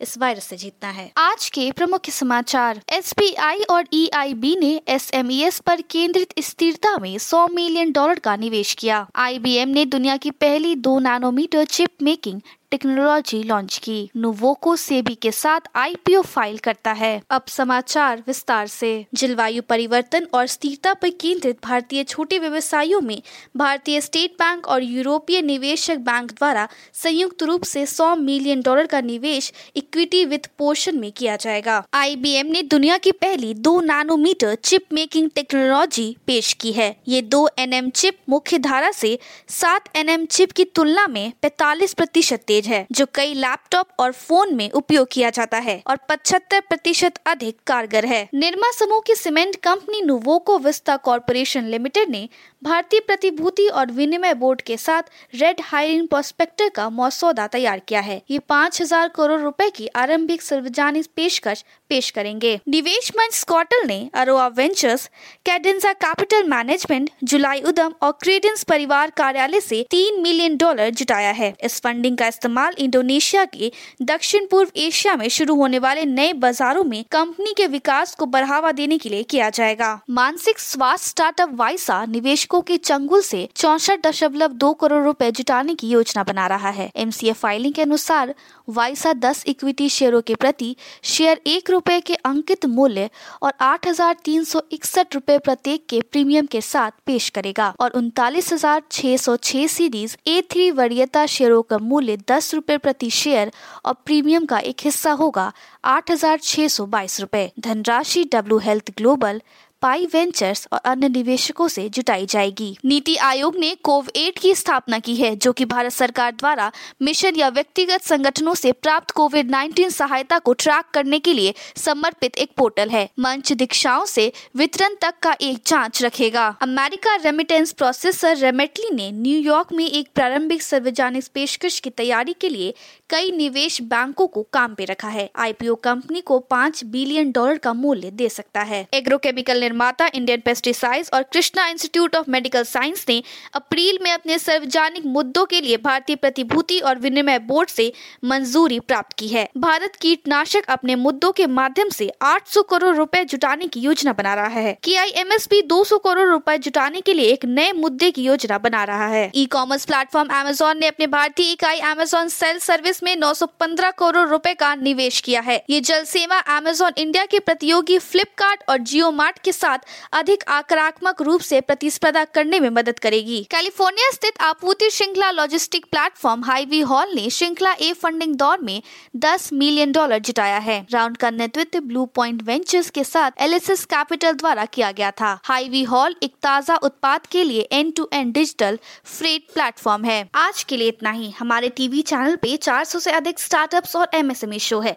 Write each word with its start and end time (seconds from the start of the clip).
इस 0.00 0.16
वायरस 0.18 0.44
से 0.44 0.56
जीतना 0.56 0.90
है। 0.90 1.10
आज 1.16 1.48
के 1.48 1.70
प्रमुख 1.72 2.08
समाचार, 2.10 2.80
एसबीआई 2.92 3.62
और 3.70 3.84
ई 3.94 4.10
ने 4.58 4.80
एस 4.88 5.60
पर 5.60 5.80
केंद्रित 5.80 6.34
स्थिरता 6.38 6.96
में 6.98 7.18
100 7.18 7.46
मिलियन 7.48 7.92
डॉलर 7.92 8.18
का 8.18 8.36
निवेश 8.36 8.74
किया। 8.74 9.06
आईबीएम 9.16 9.68
ने 9.68 9.84
दुनिया 9.86 10.16
की 10.16 10.30
पहली 10.30 10.74
दो 10.76 10.98
nanometer 10.98 11.64
chip 11.64 12.02
making 12.02 12.40
technology 12.70 13.42
launch 13.42 13.76
की। 13.78 14.10
नोवोको 14.16 14.76
सेबी 14.76 15.14
के 15.14 15.30
साथ 15.32 15.60
आईपीओ 15.76 16.22
फ़ाइल 16.22 16.58
करता 16.58 16.92
है। 16.92 17.22
अब 17.30 17.44
समाचार 17.48 18.22
विस्तार 18.26 18.66
से। 18.66 19.06
जलवायु 19.14 19.62
परिवर्तन 19.68 20.26
और 20.34 20.46
स्थिरता 20.46 20.94
पर 20.94 21.10
केंद्रित 21.10 21.58
भारतीय 21.64 22.04
छोटे 22.04 22.38
व्यवसायों 22.38 23.00
में 23.00 23.22
भारतीय 23.56 24.00
स्टेट 24.00 24.32
बैंक 24.32 24.66
और 24.68 24.82
यूरोपीय 24.82 25.42
निवेशक 25.42 25.98
बैंक 25.98 26.32
द्वारा 26.32 26.68
संयुक्त 26.92 27.42
रूप 27.42 27.62
से 27.62 27.86
100 27.86 28.14
मिलियन 28.16 28.62
डॉलर 28.62 28.86
का 28.86 29.00
निवेश 29.00 29.52
इक्विटी 29.76 30.24
वित्त 30.24 30.50
पोषण 30.58 30.98
में 30.98 31.12
किया 31.12 31.36
जाएगा। 31.36 31.82
आईबीएम 31.94 32.46
ने 32.46 32.62
दुनिया 32.62 32.98
की 32.98 33.12
पहली 33.12 33.54
दो 33.54 33.80
नैनोमीटर 33.80 34.54
चिप 34.54 34.92
मेकिंग 34.92 35.30
टेक्नोलॉजी 35.34 36.16
पेश 36.26 36.52
की 36.52 36.72
है। 36.72 36.94
ये 37.08 37.22
दो 37.22 37.48
एन 37.58 37.90
चिप 37.90 38.18
मुख्य 38.28 38.58
धारा 38.58 38.90
से 38.90 39.18
सात 39.48 39.96
एन 39.96 40.26
चिप 40.26 40.52
की 40.52 40.64
तुलना 40.64 41.06
में 41.06 41.32
पैतालीस 41.42 41.94
प्रतिशत 41.94 42.44
तेज 42.46 42.57
है, 42.64 42.86
जो 42.92 43.06
कई 43.14 43.34
लैपटॉप 43.34 43.88
और 43.98 44.12
फ़ोन 44.12 44.54
में 44.54 44.70
उपयोग 44.72 45.08
किया 45.12 45.30
जाता 45.30 45.58
है 45.58 45.82
और 45.86 45.96
पचहत्तर 46.08 46.60
प्रतिशत 46.60 47.18
अधिक 47.26 47.56
कारगर 47.66 48.06
है। 48.06 48.28
निर्मा 48.34 48.70
समूह 48.70 49.00
की 49.00 49.14
cement 49.14 49.56
company 49.62 50.00
Nuvoco 50.02 50.58
Vista 50.58 50.96
corporation 50.98 51.64
limited 51.66 52.10
ने 52.10 52.28
भारतीय 52.62 53.00
प्रतिभूति 53.00 53.66
और 53.68 53.90
विनिमय 53.92 54.34
बोर्ड 54.34 54.60
के 54.60 54.76
साथ 54.76 55.02
रेड 55.34 55.60
हायरिंग 55.62 56.06
प्रोस्पेक्टर 56.08 56.68
का 56.68 56.88
मसौदा 56.90 57.46
तैयार 57.46 57.80
किया 57.88 58.00
है। 58.00 58.20
ये 58.30 58.38
पाँच 58.38 58.80
हज़ार 58.82 59.08
करोड़ 59.08 59.40
रुपए 59.40 59.68
की 59.70 59.86
आरंभिक 59.96 60.42
सार्वजनिक 60.42 61.06
पेशकश 61.16 61.64
पेश 61.90 62.10
करेंगे। 62.10 62.58
निवेश 62.68 63.10
मंच 63.18 63.34
स्कॉटल 63.34 63.86
ने 63.86 63.98
Aroa 64.14 64.46
ventures 64.48 65.06
Cadenza 65.46 65.92
capital 65.94 66.48
management 66.48 67.10
जुलाई 67.24 67.60
उदम 67.62 67.94
और 68.02 68.12
क्रेडेंस 68.12 68.64
परिवार 68.64 69.10
कार्यालय 69.16 69.60
से 69.60 69.84
तीन 69.90 70.20
मिलियन 70.22 70.56
डॉलर 70.56 70.90
जुटाया 70.92 71.30
है। 71.32 71.54
इस 71.64 71.80
फंडिंग 71.80 72.16
का 72.18 72.26
इस्तेमाल 72.26 72.47
इंडोनेशिया 72.78 73.44
के 73.46 73.70
दक्षिण 74.04 74.46
पूर्व 74.46 74.70
एशिया 74.76 75.16
में 75.16 75.28
शुरू 75.28 75.54
होने 75.54 75.78
वाले 75.78 76.04
नए 76.06 76.32
बाजारों 76.38 76.84
में 76.84 77.02
कंपनी 77.12 77.54
के 77.56 77.66
विकास 77.68 78.14
को 78.14 78.26
बढ़ावा 78.28 78.72
देने 78.72 78.98
के 78.98 79.08
लिए 79.08 79.22
किया 79.24 79.50
जाएगा। 79.50 79.92
मानसिक 80.10 80.58
स्वास्थ्य 80.58 81.08
स्टार्टअप 81.08 81.54
वाइसा 81.54 82.04
निवेश 82.06 82.26
निवेशकों 82.28 82.60
के 82.60 82.76
चंगुल 82.76 83.20
से 83.22 83.48
चौसठ 83.56 84.06
दशमलव 84.06 84.52
दो 84.54 84.72
करोड़ 84.72 85.02
रुपए 85.04 85.30
जुटाने 85.30 85.74
की 85.74 85.88
योजना 85.88 86.22
बना 86.24 86.46
रहा 86.46 86.70
है। 86.70 86.90
एम 86.96 87.10
फाइलिंग 87.10 87.74
के 87.74 87.82
अनुसार 87.82 88.34
वाइसा 88.68 89.12
दस 89.14 89.42
इक्विटी 89.48 89.88
शेयरों 89.88 90.20
के 90.20 90.34
प्रति 90.34 90.74
शेयर 91.04 91.40
एक 91.46 91.70
रुपए 91.70 92.00
के 92.00 92.14
अंकित 92.14 92.66
मूल्य 92.66 93.08
और 93.42 93.52
आठ 93.60 93.86
हज़ार 93.86 94.16
तीन 94.24 94.44
सौ 94.44 94.60
इकसठ 94.72 95.14
रूपए 95.14 95.38
प्रत्येक 95.38 95.86
के 95.86 96.00
प्रीमियम 96.12 96.46
के 96.46 96.60
साथ 96.60 96.90
पेश 97.06 97.28
करेगा 97.28 97.68
और 97.80 97.90
उनतालीस 97.90 98.52
हज़ार 98.52 98.82
छह 98.90 99.16
सौ 99.16 99.36
छह 99.42 99.66
सीरीज़ 99.66 100.16
ए 100.26 100.40
थ्री 100.50 100.70
वरीयता 100.72 101.24
शेयरों 101.26 101.62
का 101.62 101.78
मूल्य 101.80 102.16
दस 102.28 102.37
रूपए 102.54 102.78
प्रति 102.78 103.10
शेयर 103.10 103.52
और 103.84 103.94
प्रीमियम 104.06 104.46
का 104.46 104.58
एक 104.58 104.80
हिस्सा 104.84 105.12
होगा 105.12 105.52
आठ 105.84 106.10
हज़ार 106.10 106.38
छह 106.38 106.68
सौ 106.68 106.86
बाईस 106.86 107.20
रूपए। 107.20 107.50
धनराशि 107.60 108.24
W 108.32 108.58
health 108.58 108.90
global 108.98 109.40
pi 109.82 110.06
ventures 110.06 110.68
और 110.72 110.80
अन्य 110.84 111.08
निवेशकों 111.08 111.68
से 111.68 111.88
जुटाई 111.88 112.26
जाएगी। 112.26 112.78
नीति 112.84 113.16
आयोग 113.16 113.56
ने 113.56 113.74
कोव 113.74 114.06
एट 114.16 114.38
की 114.38 114.54
स्थापना 114.54 114.98
की 114.98 115.16
है, 115.16 115.36
जो 115.36 115.52
कि 115.52 115.64
भारत 115.64 115.92
सरकार 115.92 116.32
द्वारा 116.32 116.72
मिशन 117.02 117.36
या 117.36 117.48
व्यक्तिगत 117.48 118.02
संगठनों 118.02 118.54
से 118.54 118.72
प्राप्त 118.72 119.10
कोविड 119.10 119.50
19 119.50 119.96
सहायता 119.96 120.38
को 120.38 120.52
ट्रैक 120.52 120.84
करने 120.94 121.18
के 121.18 121.32
लिए 121.32 121.54
समर्पित 121.76 122.36
एक 122.36 122.50
पोर्टल 122.56 122.88
है। 122.88 123.08
मंच 123.18 123.52
दीक्षाओं 123.52 124.04
से 124.04 124.32
वितरण 124.56 124.94
तक 125.00 125.14
का 125.22 125.36
एक 125.40 125.58
जाँच 125.66 126.02
रखेगा। 126.02 126.56
अमेरिका 126.62 127.14
रेमिटेंस 127.14 127.72
प्रोसेसर 127.72 128.36
रेमेटली 128.36 128.94
ने 128.94 129.12
न्यूयॉर्क 129.12 129.72
में 129.72 129.90
एक 129.90 130.08
प्रारंभिक 130.14 130.62
सार्वजनिक 130.62 131.24
पेशकश 131.34 131.80
की 131.80 131.90
तैयारी 131.90 132.32
के 132.32 132.48
लिए 132.48 132.74
कई 133.10 133.30
निवेश 133.30 133.82
बैंकों 133.82 134.26
को 134.26 134.42
काम 134.42 134.74
पे 134.74 134.84
रखा 134.84 135.08
है। 135.08 135.30
आईपीओ 135.36 135.74
कंपनी 135.74 136.20
को 136.20 136.38
पाँच 136.38 136.84
बिलियन 136.84 137.32
डॉलर 137.32 137.58
का 137.58 137.72
मूल्य 137.72 138.10
दे 138.10 138.28
सकता 138.28 138.60
है। 138.60 138.86
एग्रोकेमिकल 138.94 139.67
निर्माता 139.68 140.08
इंडियन 140.14 140.40
पेस्टिसाइड्स 140.40 141.10
और 141.14 141.22
Krishna 141.22 141.66
institute 141.68 142.16
of 142.16 142.30
medical 142.30 142.62
science 142.64 143.04
ने 143.08 143.22
अप्रैल 143.54 143.98
में 144.02 144.10
अपने 144.12 144.38
सार्वजनिक 144.38 145.06
मुद्दों 145.06 145.44
के 145.46 145.60
लिए 145.60 145.76
भारतीय 145.76 146.16
प्रतिभूति 146.16 146.78
और 146.80 146.98
विनिमय 146.98 147.38
बोर्ड 147.38 147.68
से 147.68 147.92
मंजूरी 148.24 148.78
प्राप्त 148.80 149.16
की 149.18 149.28
है। 149.28 149.48
भारत 149.56 149.96
कीटनाशक 149.96 150.64
अपने 150.68 150.94
मुद्दों 150.94 151.32
के 151.32 151.46
माध्यम 151.46 151.88
से 151.88 152.08
800 152.22 152.62
करोड़ 152.62 152.94
रुपए 152.96 153.24
जुटाने 153.24 153.66
की 153.66 153.80
योजना 153.80 154.12
बना 154.12 154.34
रहा 154.34 154.60
है। 154.60 154.76
की 154.82 154.94
आई 154.94 155.12
एम 155.16 155.32
एस 155.32 155.46
पी 155.46 155.60
दो 155.62 155.82
करोड़ 155.98 156.28
रुपए 156.28 156.56
जुटाने 156.58 157.00
के 157.00 157.14
लिए 157.14 157.32
एक 157.32 157.44
नए 157.44 157.72
मुद्दे 157.72 158.10
की 158.10 158.22
योजना 158.22 158.58
बना 158.58 158.84
रहा 158.84 159.06
है। 159.06 159.30
ई 159.34 159.44
कॉमर्स 159.46 159.84
प्लेटफॉर्म 159.84 160.30
एमेजोन 160.34 160.78
ने 160.78 160.86
अपने 160.86 161.06
भारतीय 161.06 161.52
इकाई 161.52 161.78
एमेजोन 161.84 162.28
सेल 162.28 162.58
सर्विस 162.58 163.02
में 163.02 163.14
915 163.16 163.92
करोड़ 163.98 164.28
रुपए 164.28 164.54
का 164.54 164.74
निवेश 164.74 165.20
किया 165.20 165.40
है। 165.40 165.62
ये 165.70 165.80
जल 165.80 166.04
सेवा 166.04 166.42
एमेजोन 166.56 166.92
इंडिया 166.98 167.24
के 167.26 167.38
प्रतियोगी 167.38 167.98
फ्लिपकार्ट 167.98 168.62
और 168.68 168.78
जियो 168.78 169.10
मार्ट 169.12 169.38
के 169.38 169.52
साथ 169.58 169.86
अधिक 170.12 170.44
आक्रामक 170.50 171.22
रूप 171.22 171.40
से 171.42 171.60
प्रतिस्पर्धा 171.62 172.24
करने 172.34 172.60
में 172.60 172.68
मदद 172.72 172.98
करेगी। 172.98 173.42
कैलिफ़ोर्निया 173.50 174.10
स्थित 174.12 174.40
आपूर्ति 174.42 174.90
श्रृंखला 174.90 175.30
लॉजिस्टिक 175.32 175.86
प्लेटफॉर्म 175.86 176.44
हाईवी 176.44 176.80
हॉल 176.82 177.14
ने 177.14 177.28
श्रृंखला 177.30 177.72
ए 177.72 177.92
फंडिंग 177.94 178.34
दौर 178.36 178.60
में 178.60 178.82
10 179.16 179.52
मिलियन 179.52 179.92
डॉलर 179.92 180.18
जुटाया 180.20 180.58
है। 180.60 180.78
राउंड 180.92 181.16
का 181.16 181.30
नेतृत्व 181.30 181.80
ब्लू 181.80 182.04
पॉइंट 182.14 182.42
वेंचर्स 182.42 182.90
के 182.90 183.04
साथ 183.04 183.40
एलएसएस 183.40 183.84
कैपिटल 183.86 184.32
द्वारा 184.34 184.64
किया 184.66 184.90
गया 184.92 185.10
था। 185.10 185.38
हाईवी 185.44 185.82
हॉल 185.84 186.16
एक 186.22 186.34
ताज़ा 186.42 186.76
उत्पाद 186.82 187.26
के 187.26 187.44
लिए 187.44 187.68
end 187.72 187.92
to 187.96 188.08
end 188.12 188.32
digital 188.34 188.78
freight 189.06 189.46
platform 189.54 190.04
है। 190.04 190.28
आज 190.36 190.62
के 190.62 190.76
लिए 190.76 190.88
इतना 190.88 191.10
ही। 191.10 191.30
हमारे 191.38 191.68
टीवी 191.68 192.02
चैनल 192.02 192.36
पे 192.36 192.56
400 192.58 193.00
से 193.00 193.10
अधिक 193.10 193.40
स्टार्टअप्स 193.40 193.96
और 193.96 194.10
एमएसएमई 194.14 194.58
शो 194.58 194.80
है। 194.80 194.96